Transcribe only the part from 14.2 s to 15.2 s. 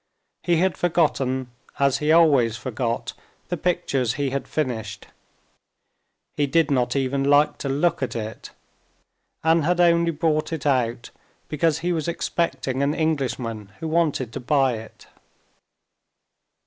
to buy it.